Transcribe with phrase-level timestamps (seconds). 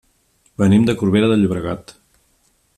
[0.61, 1.97] Venim de Corbera de Llobregat.